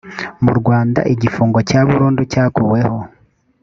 [0.43, 2.97] mu rwanda igifungo cya burundu cyakuweho